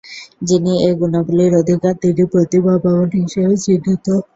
যিনি 0.47 0.73
এ 0.81 0.99
গুণাবলীর 0.99 1.53
অধিকারী 1.61 1.97
তিনি 2.03 2.23
প্রতিভাবান 2.33 2.95
হিসেবে 3.17 3.55
চিহ্নিত। 3.63 4.05